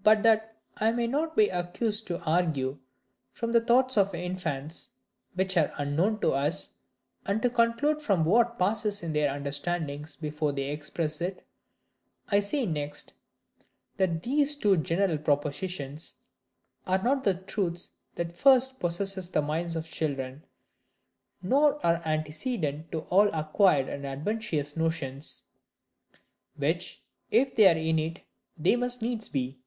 [0.00, 2.78] But that I may not be accused to argue
[3.34, 4.88] from the thoughts of infants,
[5.34, 6.72] which are unknown to us,
[7.26, 11.46] and to conclude from what passes in their understandings before they express it;
[12.28, 13.12] I say next,
[13.98, 16.14] that these two general propositions
[16.86, 20.42] are not the truths that first possess the minds of children,
[21.42, 25.42] nor are antecedent to all acquired and adventitious notions:
[26.56, 28.20] which, if they were innate,
[28.56, 29.60] they must needs be.